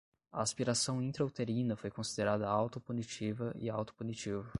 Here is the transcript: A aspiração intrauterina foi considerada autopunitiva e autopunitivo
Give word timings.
A 0.31 0.41
aspiração 0.41 0.99
intrauterina 0.99 1.75
foi 1.75 1.91
considerada 1.91 2.47
autopunitiva 2.49 3.53
e 3.55 3.69
autopunitivo 3.69 4.49